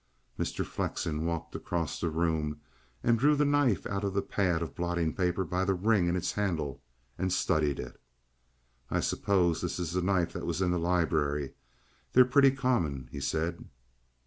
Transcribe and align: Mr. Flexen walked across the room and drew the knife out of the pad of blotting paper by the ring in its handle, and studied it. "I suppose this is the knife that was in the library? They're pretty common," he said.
Mr. 0.39 0.65
Flexen 0.65 1.25
walked 1.27 1.53
across 1.55 2.01
the 2.01 2.09
room 2.09 2.59
and 3.03 3.19
drew 3.19 3.35
the 3.35 3.45
knife 3.45 3.85
out 3.85 4.03
of 4.03 4.15
the 4.15 4.21
pad 4.23 4.63
of 4.63 4.73
blotting 4.73 5.13
paper 5.13 5.45
by 5.45 5.63
the 5.63 5.75
ring 5.75 6.07
in 6.07 6.15
its 6.15 6.31
handle, 6.31 6.81
and 7.19 7.31
studied 7.31 7.79
it. 7.79 8.01
"I 8.89 8.99
suppose 8.99 9.61
this 9.61 9.77
is 9.77 9.91
the 9.91 10.01
knife 10.01 10.33
that 10.33 10.47
was 10.47 10.59
in 10.59 10.71
the 10.71 10.79
library? 10.79 11.53
They're 12.13 12.25
pretty 12.25 12.49
common," 12.49 13.09
he 13.11 13.19
said. 13.19 13.65